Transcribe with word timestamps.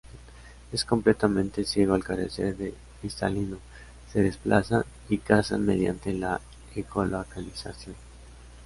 Es 0.71 0.83
completamente 0.83 1.63
ciego 1.63 1.93
al 1.93 2.03
carecer 2.03 2.57
de 2.57 2.73
cristalino, 2.99 3.57
se 4.11 4.23
desplazan 4.23 4.83
y 5.09 5.19
cazan 5.19 5.63
mediante 5.63 6.11
la 6.11 6.41
ecolocalización. 6.75 7.93